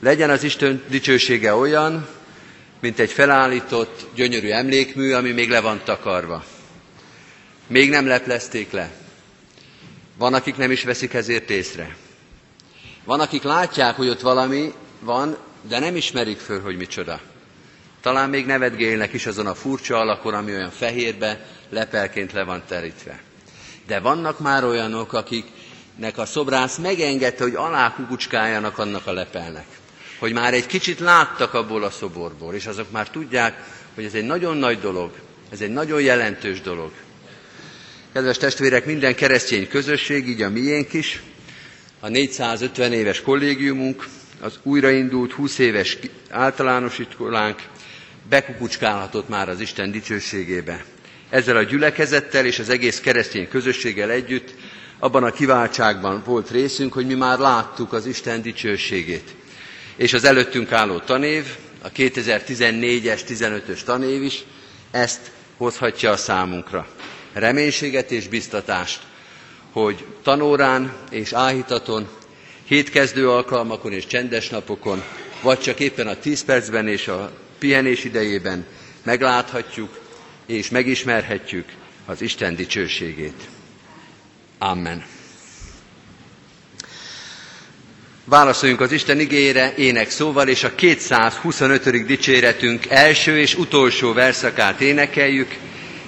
legyen 0.00 0.30
az 0.30 0.42
Isten 0.42 0.82
dicsősége 0.88 1.54
olyan, 1.54 2.08
mint 2.80 2.98
egy 2.98 3.10
felállított, 3.10 4.06
gyönyörű 4.14 4.50
emlékmű, 4.50 5.12
ami 5.12 5.30
még 5.30 5.50
le 5.50 5.60
van 5.60 5.80
takarva. 5.84 6.44
Még 7.66 7.90
nem 7.90 8.06
leplezték 8.06 8.70
le. 8.70 8.90
Van, 10.18 10.34
akik 10.34 10.56
nem 10.56 10.70
is 10.70 10.84
veszik 10.84 11.14
ezért 11.14 11.50
észre. 11.50 11.96
Van, 13.04 13.20
akik 13.20 13.42
látják, 13.42 13.96
hogy 13.96 14.08
ott 14.08 14.20
valami 14.20 14.72
van, 15.00 15.36
de 15.68 15.78
nem 15.78 15.96
ismerik 15.96 16.38
föl, 16.38 16.60
hogy 16.62 16.76
micsoda. 16.76 17.20
Talán 18.00 18.30
még 18.30 18.46
nevetgélnek 18.46 19.12
is 19.12 19.26
azon 19.26 19.46
a 19.46 19.54
furcsa 19.54 19.96
alakon, 19.98 20.34
ami 20.34 20.52
olyan 20.52 20.70
fehérbe, 20.70 21.46
lepelként 21.70 22.32
le 22.32 22.44
van 22.44 22.62
terítve. 22.68 23.20
De 23.86 24.00
vannak 24.00 24.38
már 24.38 24.64
olyanok, 24.64 25.12
akiknek 25.12 26.18
a 26.18 26.26
szobrász 26.26 26.76
megengedte, 26.76 27.42
hogy 27.42 27.54
alá 27.54 27.94
kukucskáljanak 27.94 28.78
annak 28.78 29.06
a 29.06 29.12
lepelnek. 29.12 29.66
Hogy 30.18 30.32
már 30.32 30.54
egy 30.54 30.66
kicsit 30.66 30.98
láttak 31.00 31.54
abból 31.54 31.84
a 31.84 31.90
szoborból, 31.90 32.54
és 32.54 32.66
azok 32.66 32.90
már 32.90 33.10
tudják, 33.10 33.62
hogy 33.94 34.04
ez 34.04 34.14
egy 34.14 34.24
nagyon 34.24 34.56
nagy 34.56 34.80
dolog, 34.80 35.10
ez 35.50 35.60
egy 35.60 35.72
nagyon 35.72 36.00
jelentős 36.00 36.60
dolog. 36.60 36.90
Kedves 38.12 38.36
testvérek, 38.36 38.86
minden 38.86 39.14
keresztény 39.14 39.68
közösség, 39.68 40.28
így 40.28 40.42
a 40.42 40.50
miénk 40.50 40.92
is, 40.92 41.22
a 42.00 42.08
450 42.08 42.92
éves 42.92 43.20
kollégiumunk, 43.20 44.06
az 44.40 44.58
újraindult 44.62 45.32
20 45.32 45.58
éves 45.58 45.98
általános 46.30 46.98
iskolánk 46.98 47.62
bekukucskálhatott 48.28 49.28
már 49.28 49.48
az 49.48 49.60
Isten 49.60 49.90
dicsőségébe. 49.90 50.84
Ezzel 51.30 51.56
a 51.56 51.62
gyülekezettel 51.62 52.46
és 52.46 52.58
az 52.58 52.68
egész 52.68 53.00
keresztény 53.00 53.48
közösséggel 53.48 54.10
együtt 54.10 54.54
abban 54.98 55.24
a 55.24 55.30
kiváltságban 55.30 56.22
volt 56.24 56.50
részünk, 56.50 56.92
hogy 56.92 57.06
mi 57.06 57.14
már 57.14 57.38
láttuk 57.38 57.92
az 57.92 58.06
Isten 58.06 58.42
dicsőségét. 58.42 59.34
És 59.96 60.12
az 60.12 60.24
előttünk 60.24 60.72
álló 60.72 60.98
tanév, 60.98 61.44
a 61.82 61.90
2014-es, 61.90 63.20
15-ös 63.28 63.82
tanév 63.82 64.22
is 64.22 64.44
ezt 64.90 65.30
hozhatja 65.56 66.10
a 66.10 66.16
számunkra. 66.16 66.86
Reménységet 67.32 68.10
és 68.10 68.28
biztatást, 68.28 69.00
hogy 69.72 70.04
tanórán 70.22 70.92
és 71.10 71.32
áhítaton, 71.32 72.08
hétkezdő 72.66 73.30
alkalmakon 73.30 73.92
és 73.92 74.06
csendes 74.06 74.48
napokon, 74.48 75.02
vagy 75.42 75.58
csak 75.58 75.80
éppen 75.80 76.06
a 76.06 76.18
10 76.18 76.44
percben 76.44 76.88
és 76.88 77.08
a 77.08 77.32
pihenés 77.58 78.04
idejében 78.04 78.66
megláthatjuk 79.02 79.98
és 80.46 80.68
megismerhetjük 80.70 81.68
az 82.06 82.20
Isten 82.20 82.56
dicsőségét. 82.56 83.48
Amen. 84.58 85.04
Válaszoljunk 88.28 88.80
az 88.80 88.92
Isten 88.92 89.20
igére 89.20 89.72
ének 89.76 90.10
szóval, 90.10 90.48
és 90.48 90.64
a 90.64 90.74
225. 90.74 92.06
dicséretünk 92.06 92.86
első 92.88 93.38
és 93.38 93.54
utolsó 93.54 94.12
verszakát 94.12 94.80
énekeljük. 94.80 95.56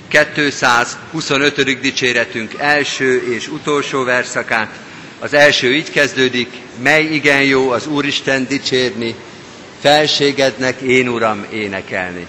225. 0.09 1.81
dicséretünk 1.81 2.55
első 2.59 3.33
és 3.35 3.49
utolsó 3.49 4.05
verszakát. 4.05 4.75
Az 5.19 5.33
első 5.35 5.75
így 5.75 5.91
kezdődik, 5.91 6.49
mely 6.83 7.03
igen 7.05 7.43
jó 7.43 7.71
az 7.71 7.87
Úristen 7.87 8.47
dicsérni, 8.49 9.15
felségednek 9.81 10.81
én 10.81 11.09
Uram 11.09 11.47
énekelni. 11.53 12.27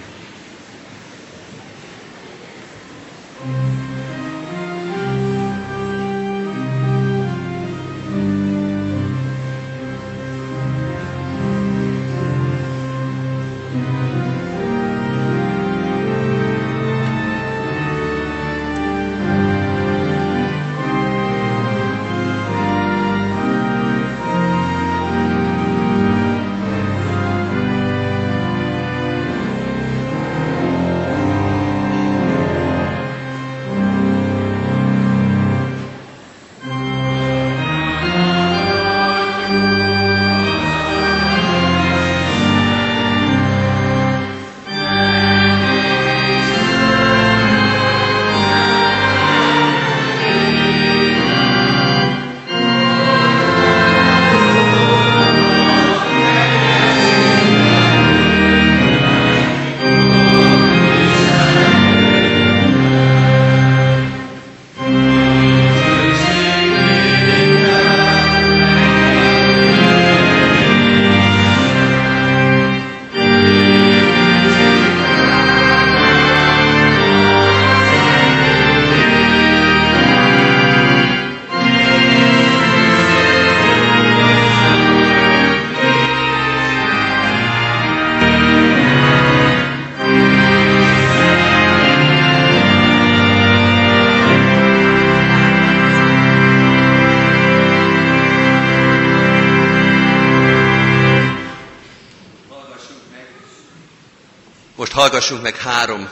Hallgassunk 105.00 105.42
meg 105.42 105.56
három 105.56 106.08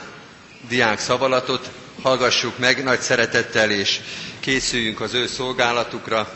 diák 0.67 0.99
szavalatot, 0.99 1.69
hallgassuk 2.01 2.57
meg 2.57 2.83
nagy 2.83 2.99
szeretettel, 2.99 3.71
és 3.71 3.99
készüljünk 4.39 5.01
az 5.01 5.13
ő 5.13 5.27
szolgálatukra, 5.27 6.31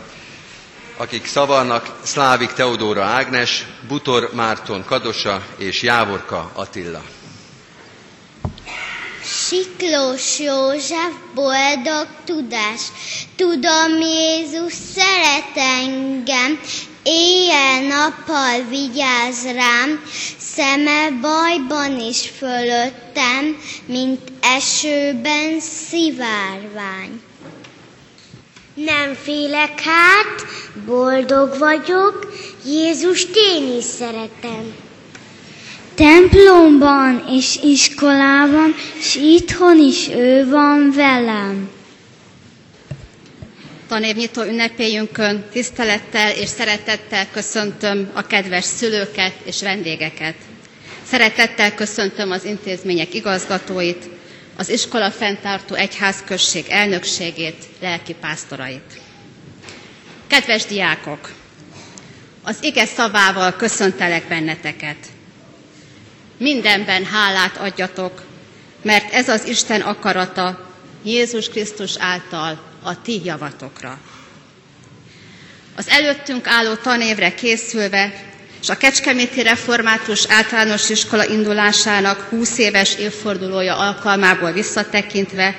akik 0.98 1.26
szavarnak 1.28 1.96
Szlávik 2.04 2.52
Teodóra 2.52 3.04
Ágnes, 3.04 3.66
Butor 3.88 4.30
Márton 4.34 4.86
Kadosa 4.86 5.46
és 5.58 5.82
Jávorka 5.82 6.52
Attila. 6.54 7.04
Siklós 9.24 10.40
József, 10.40 11.14
boldog 11.34 12.08
tudás. 12.26 12.82
Tudom, 13.36 14.00
Jézus 14.00 14.74
szeret 14.96 15.56
engem, 15.56 16.60
éjjel-nappal 17.04 18.64
vigyáz 18.70 19.44
rám, 19.56 20.04
szeme 20.38 21.10
bajban 21.22 22.00
is 22.00 22.32
fölöttem, 22.38 23.58
mint 23.86 24.20
esőben 24.42 25.60
szivárvány. 25.60 27.22
Nem 28.74 29.14
félek 29.24 29.82
hát, 29.82 30.46
boldog 30.86 31.58
vagyok, 31.58 32.34
Jézus 32.66 33.28
én 33.34 33.78
is 33.78 33.84
szeretem. 33.84 34.74
Templomban 35.96 37.24
és 37.30 37.60
iskolában, 37.64 38.76
s 39.02 39.16
itthon 39.16 39.80
is 39.80 40.08
ő 40.10 40.50
van 40.50 40.92
velem. 40.96 41.70
Tanévnyitó 43.94 44.42
ünnepélyünkön 44.42 45.46
tisztelettel 45.52 46.32
és 46.32 46.50
szeretettel 46.50 47.28
köszöntöm 47.32 48.10
a 48.14 48.28
kedves 48.28 48.64
szülőket 48.66 49.34
és 49.44 49.62
vendégeket. 49.62 50.36
Szeretettel 51.06 51.76
köszöntöm 51.76 52.32
az 52.32 52.46
intézmények 52.46 53.14
igazgatóit, 53.14 54.10
az 54.58 54.70
iskola 54.70 55.12
fenntartó 55.12 55.76
egyházközség 55.76 56.66
elnökségét, 56.70 57.66
lelki 57.82 58.14
pásztorait. 58.14 59.00
Kedves 60.28 60.66
diákok! 60.66 61.32
Az 62.44 62.58
ige 62.62 62.86
szavával 62.86 63.56
köszöntelek 63.56 64.28
benneteket. 64.28 64.98
Mindenben 66.38 67.06
hálát 67.06 67.58
adjatok, 67.58 68.24
mert 68.82 69.14
ez 69.14 69.30
az 69.30 69.46
Isten 69.48 69.82
akarata 69.82 70.72
Jézus 71.04 71.50
Krisztus 71.50 71.94
által 71.98 72.72
a 72.84 73.02
ti 73.02 73.22
javatokra. 73.24 74.00
Az 75.76 75.90
előttünk 75.90 76.48
álló 76.48 76.74
tanévre 76.74 77.34
készülve, 77.34 78.14
és 78.62 78.70
a 78.70 78.78
Kecskeméti 78.78 79.42
Református 79.42 80.26
Általános 80.28 80.90
Iskola 80.90 81.26
indulásának 81.26 82.20
20 82.30 82.58
éves 82.58 82.96
évfordulója 82.96 83.78
alkalmából 83.78 84.52
visszatekintve, 84.52 85.56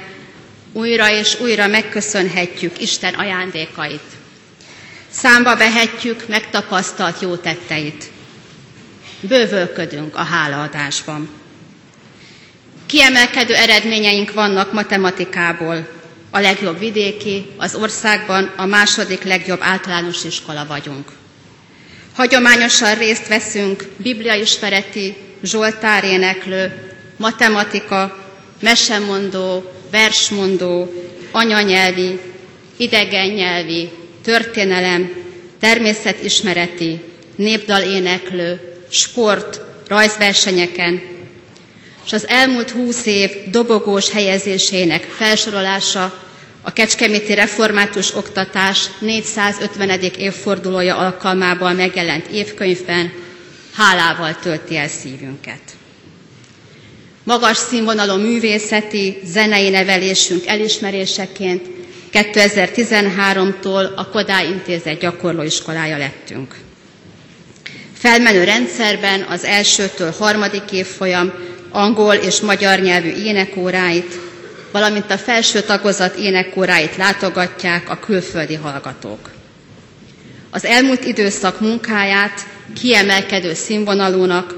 újra 0.73 1.11
és 1.11 1.41
újra 1.41 1.67
megköszönhetjük 1.67 2.81
Isten 2.81 3.15
ajándékait. 3.15 4.03
Számba 5.11 5.57
vehetjük 5.57 6.29
megtapasztalt 6.29 7.21
jó 7.21 7.37
tetteit. 7.37 8.05
Bővölködünk 9.21 10.17
a 10.17 10.23
hálaadásban. 10.23 11.29
Kiemelkedő 12.87 13.55
eredményeink 13.55 14.33
vannak 14.33 14.73
matematikából. 14.73 15.89
A 16.35 16.41
legjobb 16.41 16.79
vidéki, 16.79 17.47
az 17.57 17.75
országban 17.75 18.53
a 18.57 18.67
második 18.67 19.23
legjobb 19.23 19.59
általános 19.63 20.25
iskola 20.25 20.67
vagyunk. 20.69 21.09
Hagyományosan 22.15 22.95
részt 22.95 23.29
veszünk 23.29 23.85
bibliaismereti, 23.97 25.17
zsoltáréneklő, 25.43 26.93
matematika, 27.17 28.19
mesemondó, 28.61 29.73
versmondó, 29.91 30.93
anyanyelvi, 31.33 32.21
idegennyelvi, 32.77 33.91
történelem, 34.23 35.13
természetismereti, 35.61 37.01
népdaléneklő, 37.37 38.61
sport, 38.91 39.61
rajzversenyeken, 39.89 41.03
és 42.07 42.13
az 42.13 42.29
elmúlt 42.29 42.71
húsz 42.71 43.07
év 43.07 43.31
dobogós 43.51 44.11
helyezésének 44.11 45.03
felsorolása 45.03 46.23
a 46.63 46.73
Kecskeméti 46.73 47.35
Református 47.35 48.15
Oktatás 48.15 48.87
450. 48.99 50.01
évfordulója 50.19 50.97
alkalmával 50.97 51.73
megjelent 51.73 52.27
évkönyvben 52.27 53.13
hálával 53.77 54.37
tölti 54.43 54.77
el 54.77 54.89
szívünket. 54.89 55.61
Magas 57.25 57.57
színvonalú 57.57 58.21
művészeti, 58.23 59.19
zenei 59.25 59.69
nevelésünk 59.71 60.47
elismeréseként 60.47 61.67
2013-tól 62.13 63.95
a 63.95 64.09
Kodály 64.09 64.47
Intézet 64.47 64.99
gyakorlóiskolája 65.01 65.97
lettünk. 65.97 66.55
Felmenő 67.93 68.45
rendszerben 68.45 69.23
az 69.23 69.45
elsőtől 69.45 70.11
harmadik 70.19 70.73
évfolyam 70.73 71.33
angol 71.75 72.15
és 72.15 72.41
magyar 72.41 72.81
nyelvű 72.81 73.09
énekóráit, 73.13 74.19
valamint 74.73 75.11
a 75.11 75.19
felső 75.19 75.61
tagozat 75.61 76.17
énekóráit 76.17 76.97
látogatják 76.97 77.91
a 77.91 77.99
külföldi 77.99 78.55
hallgatók. 78.55 79.31
Az 80.51 80.65
elmúlt 80.65 81.05
időszak 81.05 81.61
munkáját 81.61 82.41
kiemelkedő 82.81 83.55
színvonalúnak, 83.55 84.55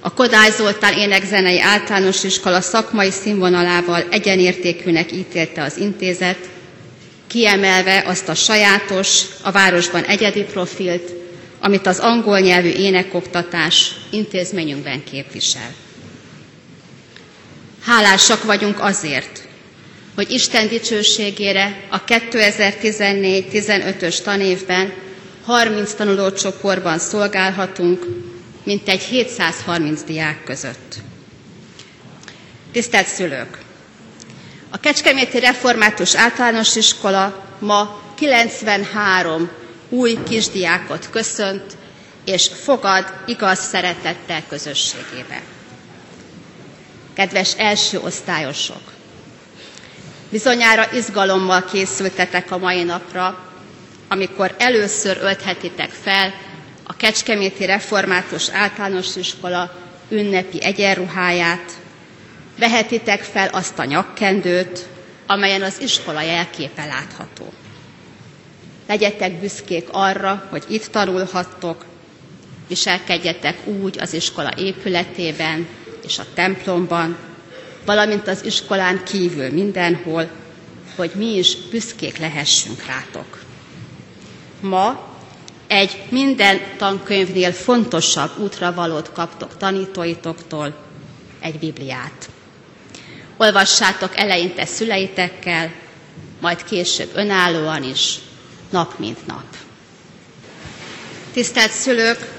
a 0.00 0.14
Kodály 0.14 0.50
Zoltán 0.50 0.98
énekzenei 0.98 1.60
általános 1.60 2.24
iskola 2.24 2.60
szakmai 2.60 3.10
színvonalával 3.10 4.04
egyenértékűnek 4.10 5.12
ítélte 5.12 5.62
az 5.62 5.76
intézet, 5.76 6.38
kiemelve 7.26 8.02
azt 8.06 8.28
a 8.28 8.34
sajátos, 8.34 9.22
a 9.42 9.50
városban 9.50 10.02
egyedi 10.04 10.42
profilt, 10.42 11.12
amit 11.60 11.86
az 11.86 11.98
angol 11.98 12.38
nyelvű 12.38 12.68
énekoktatás 12.70 13.94
intézményünkben 14.10 15.04
képvisel. 15.04 15.70
Hálásak 17.84 18.42
vagyunk 18.44 18.80
azért, 18.80 19.48
hogy 20.14 20.30
Isten 20.30 20.68
dicsőségére 20.68 21.86
a 21.90 22.04
2014-15-ös 22.04 24.22
tanévben 24.22 24.92
30 25.44 25.94
tanulócsoportban 25.94 26.98
szolgálhatunk, 26.98 28.06
mint 28.64 28.88
egy 28.88 29.02
730 29.02 30.02
diák 30.02 30.44
között. 30.44 30.94
Tisztelt 32.72 33.06
szülők! 33.06 33.58
A 34.70 34.78
Kecskeméti 34.78 35.38
Református 35.38 36.14
Általános 36.16 36.76
Iskola 36.76 37.46
ma 37.58 38.00
93 38.14 39.50
új 39.88 40.18
kisdiákot 40.28 41.10
köszönt, 41.10 41.76
és 42.24 42.50
fogad 42.62 43.12
igaz 43.26 43.58
szeretettel 43.58 44.42
közösségébe. 44.48 45.42
Kedves 47.14 47.54
első 47.56 48.00
osztályosok! 48.00 48.92
Bizonyára 50.30 50.92
izgalommal 50.92 51.64
készültetek 51.64 52.50
a 52.50 52.58
mai 52.58 52.82
napra, 52.82 53.38
amikor 54.08 54.54
először 54.58 55.18
ölthetitek 55.22 55.90
fel 55.90 56.34
a 56.82 56.96
Kecskeméti 56.96 57.64
Református 57.64 58.48
Általános 58.50 59.16
Iskola 59.16 59.70
ünnepi 60.08 60.62
egyenruháját, 60.62 61.72
vehetitek 62.58 63.22
fel 63.22 63.48
azt 63.48 63.78
a 63.78 63.84
nyakkendőt, 63.84 64.86
amelyen 65.26 65.62
az 65.62 65.80
iskola 65.80 66.20
jelképe 66.22 66.84
látható. 66.84 67.52
Legyetek 68.88 69.32
büszkék 69.40 69.88
arra, 69.90 70.46
hogy 70.50 70.64
itt 70.68 70.86
tanulhattok, 70.86 71.84
viselkedjetek 72.68 73.66
úgy 73.66 73.98
az 74.00 74.12
iskola 74.12 74.50
épületében 74.56 75.66
és 76.04 76.18
a 76.18 76.24
templomban, 76.34 77.16
valamint 77.84 78.28
az 78.28 78.44
iskolán 78.44 79.04
kívül 79.04 79.50
mindenhol, 79.52 80.28
hogy 80.96 81.10
mi 81.14 81.36
is 81.36 81.56
büszkék 81.70 82.18
lehessünk 82.18 82.84
rátok. 82.86 83.42
Ma 84.60 85.08
egy 85.66 86.02
minden 86.08 86.60
tankönyvnél 86.78 87.52
fontosabb 87.52 88.38
útravalót 88.38 89.12
kaptok 89.12 89.56
tanítóitoktól, 89.56 90.74
egy 91.40 91.58
Bibliát. 91.58 92.28
Olvassátok 93.36 94.16
eleinte 94.16 94.64
szüleitekkel, 94.64 95.72
majd 96.40 96.64
később 96.64 97.10
önállóan 97.14 97.82
is, 97.82 98.18
nap 98.70 98.98
mint 98.98 99.26
nap. 99.26 99.44
Tisztelt 101.32 101.70
szülők, 101.70 102.33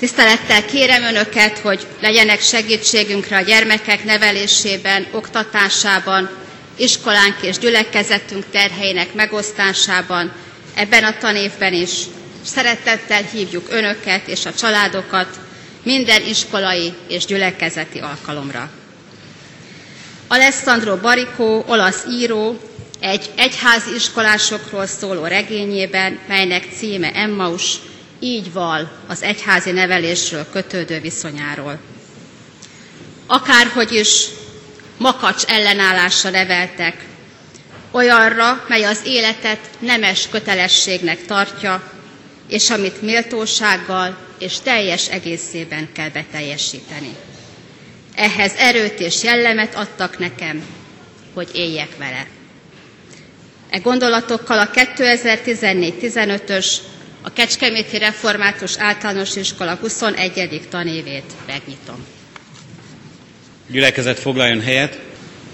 tisztelettel 0.00 0.64
kérem 0.64 1.02
Önöket, 1.02 1.58
hogy 1.58 1.86
legyenek 2.00 2.40
segítségünkre 2.40 3.36
a 3.36 3.40
gyermekek 3.40 4.04
nevelésében, 4.04 5.06
oktatásában, 5.12 6.30
iskolánk 6.76 7.36
és 7.42 7.58
gyülekezetünk 7.58 8.44
terheinek 8.50 9.14
megosztásában, 9.14 10.32
ebben 10.74 11.04
a 11.04 11.16
tanévben 11.18 11.72
is. 11.72 11.90
Szeretettel 12.44 13.22
hívjuk 13.32 13.66
Önöket 13.70 14.28
és 14.28 14.46
a 14.46 14.54
családokat 14.54 15.38
minden 15.82 16.22
iskolai 16.26 16.92
és 17.08 17.24
gyülekezeti 17.24 17.98
alkalomra. 17.98 18.70
Alessandro 20.28 20.96
Baricó, 20.96 21.64
olasz 21.66 22.04
író, 22.10 22.60
egy 23.00 23.30
egyházi 23.36 23.94
iskolásokról 23.94 24.86
szóló 24.86 25.24
regényében, 25.24 26.18
melynek 26.28 26.64
címe 26.78 27.10
Emmaus, 27.12 27.74
így 28.20 28.52
val 28.52 28.90
az 29.06 29.22
egyházi 29.22 29.70
nevelésről 29.70 30.46
kötődő 30.52 31.00
viszonyáról. 31.00 31.78
Akárhogy 33.26 33.92
is, 33.92 34.24
makacs 34.98 35.44
ellenállásra 35.44 36.30
neveltek, 36.30 37.04
olyanra, 37.90 38.64
mely 38.68 38.84
az 38.84 39.00
életet 39.04 39.58
nemes 39.78 40.28
kötelességnek 40.28 41.26
tartja, 41.26 41.92
és 42.48 42.70
amit 42.70 43.02
méltósággal 43.02 44.16
és 44.38 44.58
teljes 44.62 45.08
egészében 45.08 45.88
kell 45.92 46.08
beteljesíteni. 46.08 47.16
Ehhez 48.14 48.52
erőt 48.56 49.00
és 49.00 49.22
jellemet 49.22 49.74
adtak 49.74 50.18
nekem, 50.18 50.62
hogy 51.34 51.48
éljek 51.54 51.96
vele. 51.98 52.26
E 53.70 53.78
gondolatokkal 53.78 54.58
a 54.58 54.70
2014-15-ös 54.70 56.66
a 57.22 57.32
Kecskeméti 57.32 57.98
Református 57.98 58.76
Általános 58.78 59.36
Iskola 59.36 59.74
21. 59.74 60.60
tanévét 60.70 61.32
megnyitom. 61.46 62.04
Gyülekezet 63.70 64.18
foglaljon 64.18 64.60
helyet, 64.60 64.98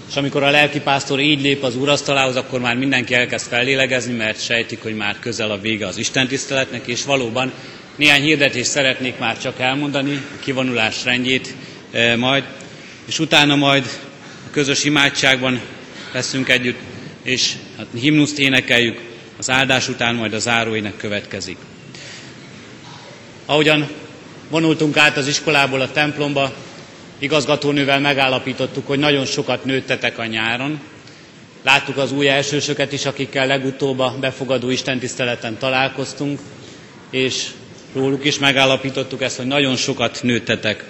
és 0.09 0.15
amikor 0.15 0.43
a 0.43 0.49
lelkipásztor 0.49 1.19
így 1.19 1.41
lép 1.41 1.63
az 1.63 1.75
úrasztalához, 1.75 2.35
akkor 2.35 2.59
már 2.59 2.75
mindenki 2.75 3.13
elkezd 3.13 3.47
fellélegezni, 3.47 4.13
mert 4.13 4.43
sejtik, 4.43 4.81
hogy 4.81 4.95
már 4.95 5.19
közel 5.19 5.51
a 5.51 5.59
vége 5.59 5.87
az 5.87 5.97
Isten 5.97 6.27
tiszteletnek, 6.27 6.87
és 6.87 7.03
valóban 7.05 7.51
néhány 7.95 8.21
hirdetést 8.21 8.69
szeretnék 8.69 9.17
már 9.17 9.37
csak 9.39 9.59
elmondani, 9.59 10.15
a 10.15 10.39
kivonulás 10.39 11.03
rendjét 11.03 11.53
e, 11.91 12.15
majd, 12.15 12.43
és 13.05 13.19
utána 13.19 13.55
majd 13.55 13.85
a 14.47 14.49
közös 14.51 14.83
imádságban 14.83 15.61
leszünk 16.11 16.49
együtt, 16.49 16.79
és 17.23 17.53
a 17.77 17.97
himnuszt 17.97 18.39
énekeljük, 18.39 18.99
az 19.37 19.49
áldás 19.49 19.87
után 19.89 20.15
majd 20.15 20.33
a 20.33 20.39
záróének 20.39 20.97
következik. 20.97 21.57
Ahogyan 23.45 23.87
vonultunk 24.49 24.97
át 24.97 25.17
az 25.17 25.27
iskolából 25.27 25.81
a 25.81 25.91
templomba, 25.91 26.53
igazgatónővel 27.19 27.99
megállapítottuk, 27.99 28.87
hogy 28.87 28.99
nagyon 28.99 29.25
sokat 29.25 29.65
nőttetek 29.65 30.17
a 30.17 30.25
nyáron. 30.25 30.79
Láttuk 31.63 31.97
az 31.97 32.11
új 32.11 32.27
elsősöket 32.29 32.91
is, 32.91 33.05
akikkel 33.05 33.47
legutóbb 33.47 33.99
a 33.99 34.15
befogadó 34.19 34.69
istentiszteleten 34.69 35.57
találkoztunk, 35.57 36.39
és 37.09 37.47
róluk 37.93 38.25
is 38.25 38.39
megállapítottuk 38.39 39.21
ezt, 39.21 39.37
hogy 39.37 39.45
nagyon 39.45 39.75
sokat 39.75 40.19
nőttetek. 40.23 40.83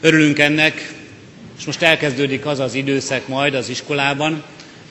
Örülünk 0.00 0.38
ennek, 0.38 0.94
és 1.58 1.64
most 1.64 1.82
elkezdődik 1.82 2.46
az 2.46 2.58
az 2.58 2.74
időszak 2.74 3.28
majd 3.28 3.54
az 3.54 3.68
iskolában, 3.68 4.42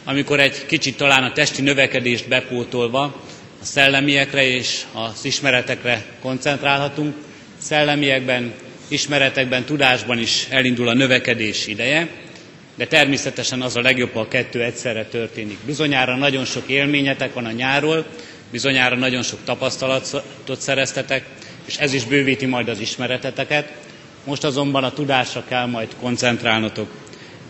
amikor 0.04 0.40
egy 0.40 0.66
kicsit 0.66 0.98
talán 0.98 1.24
a 1.24 1.32
testi 1.32 1.62
növekedést 1.62 2.28
bepótolva 2.28 3.02
a 3.62 3.66
szellemiekre 3.66 4.44
és 4.48 4.82
az 4.94 5.26
ismeretekre 5.26 6.06
koncentrálhatunk. 6.22 7.16
Szellemiekben, 7.58 8.54
ismeretekben, 8.88 9.64
tudásban 9.64 10.20
is 10.20 10.48
elindul 10.50 10.88
a 10.88 10.94
növekedés 10.94 11.68
ideje, 11.68 12.08
de 12.76 12.86
természetesen 12.88 13.62
az 13.62 13.76
a 13.76 13.82
legjobb, 13.82 14.14
ha 14.14 14.20
a 14.20 14.28
kettő 14.28 14.64
egyszerre 14.64 15.06
történik. 15.06 15.58
Bizonyára 15.66 16.16
nagyon 16.16 16.46
sok 16.46 16.68
élményetek 16.68 17.34
van 17.34 17.46
a 17.46 17.52
nyáról, 17.52 18.06
bizonyára 18.52 18.96
nagyon 18.96 19.24
sok 19.24 19.40
tapasztalatot 19.46 20.60
szereztetek, 20.60 21.26
és 21.66 21.78
ez 21.78 21.94
is 21.94 22.04
bővíti 22.04 22.46
majd 22.46 22.68
az 22.68 22.80
ismereteteket. 22.80 23.72
Most 24.24 24.44
azonban 24.44 24.84
a 24.84 24.92
tudásra 24.94 25.44
kell 25.48 25.66
majd 25.66 25.88
koncentrálnotok. 26.00 26.92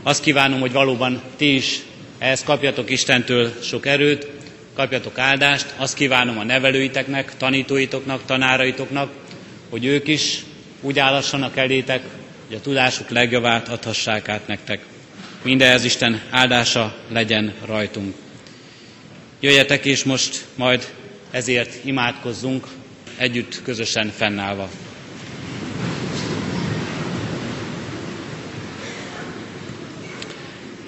Azt 0.04 0.22
kívánom, 0.24 0.60
hogy 0.60 0.72
valóban 0.72 1.22
ti 1.38 1.54
is 1.56 1.80
ehhez 2.22 2.44
kapjatok 2.44 2.90
Istentől 2.90 3.52
sok 3.64 3.86
erőt, 3.86 4.28
kapjatok 4.74 5.18
áldást. 5.18 5.74
Azt 5.78 5.94
kívánom 5.96 6.38
a 6.38 6.44
nevelőiteknek, 6.44 7.38
tanítóitoknak, 7.38 8.26
tanáraitoknak, 8.26 9.12
hogy 9.70 9.86
ők 9.86 10.08
is 10.08 10.44
úgy 10.82 11.00
állassanak 11.00 11.58
elétek, 11.58 12.02
hogy 12.48 12.56
a 12.56 12.62
tudásuk 12.62 13.10
legjavát 13.10 13.68
adhassák 13.68 14.30
át 14.30 14.48
nektek. 14.48 14.86
Mindenhez 15.44 15.84
Isten 15.84 16.22
áldása 16.30 16.96
legyen 17.10 17.54
rajtunk. 17.66 18.16
Jöjjetek 19.40 19.86
és 19.86 20.04
most 20.04 20.46
majd 20.56 20.88
ezért 21.32 21.86
imádkozzunk 21.86 22.68
együtt 23.18 23.62
közösen 23.64 24.12
fennállva. 24.18 24.70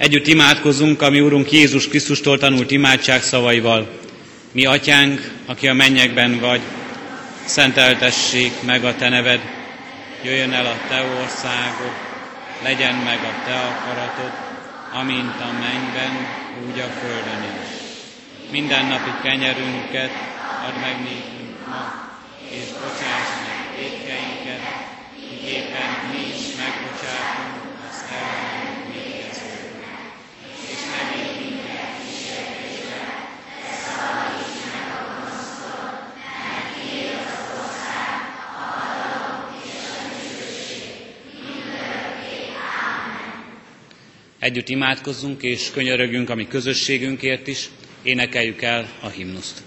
Együtt 0.04 0.28
imádkozzunk, 0.28 1.02
ami 1.02 1.20
Úrunk 1.20 1.52
Jézus 1.52 1.88
Krisztustól 1.88 2.38
tanult 2.38 2.72
imádság 2.72 3.22
szavaival. 3.22 3.88
Mi, 4.52 4.66
Atyánk, 4.66 5.32
aki 5.46 5.68
a 5.68 5.74
mennyekben 5.74 6.39
vagy, 6.39 6.62
szenteltessék 7.46 8.52
meg 8.62 8.86
a 8.86 8.96
Te 8.96 9.10
neved, 9.10 9.39
jöjjön 10.24 10.54
el 10.54 10.66
a 10.66 10.78
Te 10.88 11.02
országod, 11.22 11.96
legyen 12.63 12.96
meg 12.96 13.20
a 13.24 13.44
Te 13.46 13.56
akaratod, 13.56 14.32
amint 15.00 15.39
a 15.39 15.52
mennyben, 15.52 16.28
úgy 16.68 16.80
a 16.80 16.89
földön 17.00 17.44
is. 17.62 17.70
Minden 18.52 18.86
napi 18.86 19.12
kenyerünket 19.24 20.12
add 20.68 20.80
meg 20.82 20.96
nékünk 21.04 21.68
ma, 21.68 21.84
és 22.50 22.68
bocsáss 22.82 23.30
meg 23.48 23.84
étkeinket, 23.86 24.63
miképpen 25.30 25.89
mi 26.12 26.20
is 26.36 26.44
megbocsátunk 26.62 27.56
az 27.89 28.04
ellenünk 28.20 28.94
védkezőknek. 28.94 30.02
És 30.74 30.82
ne 30.92 31.02
védj 31.10 31.34
minket 31.42 31.89
kísértésbe, 32.02 33.00
de 33.62 33.72
szabadíts 33.84 34.62
meg 34.74 34.86
a 34.98 35.02
gonosztól, 35.08 35.86
mert 36.48 36.68
tiéd 36.76 37.18
az 37.28 37.48
ország, 37.60 38.12
a 38.60 38.63
hatalom 38.78 39.36
és 39.66 39.82
a 39.92 40.02
dicsőség, 40.12 40.86
mindörökké. 41.46 42.39
Ámen. 42.86 43.32
Együtt 44.44 44.70
imádkozzunk 44.70 45.44
és 45.44 45.72
könyörögjünk 45.74 46.30
a 46.30 46.36
mi 46.36 46.48
közösségünkért 46.48 47.48
is, 47.48 47.70
énekeljük 48.02 48.62
el 48.62 48.90
a 49.02 49.08
himnuszt. 49.08 49.64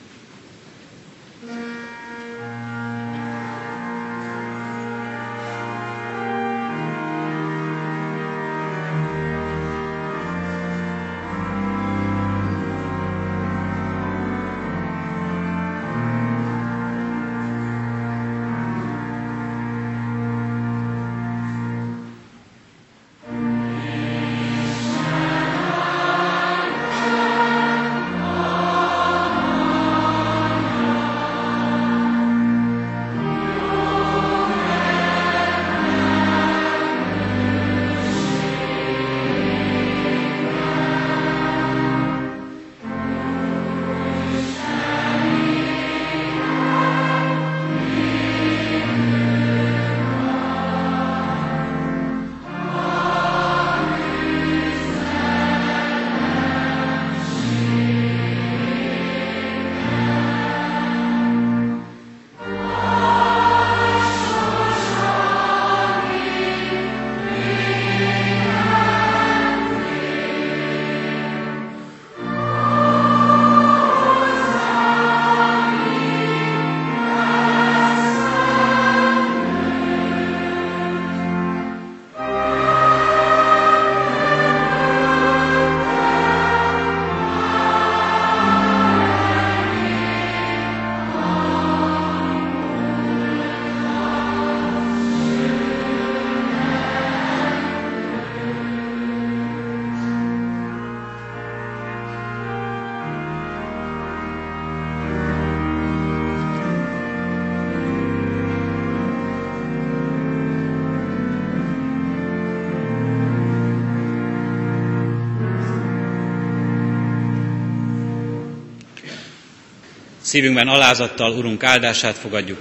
Szívünkben 120.27 120.69
alázattal 120.69 121.33
Urunk 121.33 121.65
áldását 121.65 122.17
fogadjuk. 122.17 122.59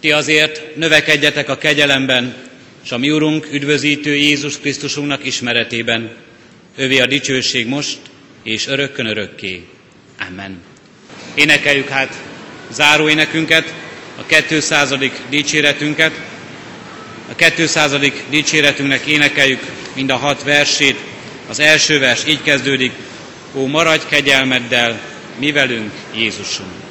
Ti 0.00 0.12
azért 0.12 0.76
növekedjetek 0.76 1.48
a 1.48 1.58
kegyelemben, 1.58 2.34
és 2.84 2.92
a 2.92 2.98
mi 2.98 3.10
Urunk, 3.10 3.48
üdvözítő 3.52 4.16
Jézus 4.16 4.58
Krisztusunknak 4.58 5.26
ismeretében. 5.26 6.16
Övé 6.76 6.98
a 6.98 7.06
dicsőség 7.06 7.66
most, 7.66 7.98
és 8.42 8.66
örökkön 8.66 9.06
örökké. 9.06 9.64
Amen. 10.28 10.62
Énekeljük 11.34 11.88
hát 11.88 12.14
záróénekünket, 12.70 13.74
a 14.16 14.42
200. 14.48 14.94
dicséretünket. 15.28 16.12
A 17.30 17.34
200. 17.34 17.96
dicséretünknek 18.30 19.06
énekeljük 19.06 19.60
mind 19.94 20.10
a 20.10 20.16
hat 20.16 20.42
versét. 20.42 20.96
Az 21.48 21.58
első 21.58 21.98
vers 21.98 22.26
így 22.26 22.42
kezdődik, 22.42 22.92
Ó, 23.54 23.66
maradj 23.66 24.04
kegyelmeddel, 24.08 25.11
mi 25.38 25.52
velünk, 25.52 25.92
Jézusunk! 26.14 26.81